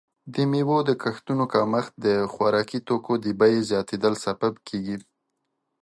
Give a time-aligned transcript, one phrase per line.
[0.33, 4.97] د میوو د کښتونو کمښت د خوراکي توکو د بیې زیاتیدل سبب کیږي.